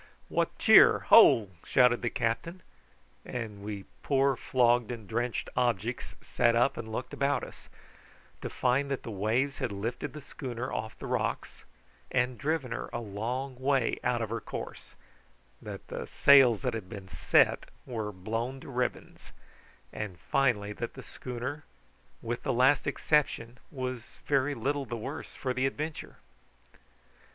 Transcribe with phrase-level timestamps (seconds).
[0.29, 2.63] "What cheer, ho!" shouted the captain,
[3.23, 7.69] and we poor flogged and drenched objects sat up and looked about us,
[8.41, 11.65] to find that the waves had lifted the schooner off the rocks,
[12.09, 14.95] and driven her a long way out of her course;
[15.61, 19.31] that the sails that had been set were blown to ribbons;
[19.93, 21.63] and finally that the schooner,
[22.23, 26.15] with the last exception, was very little the worse for the adventure.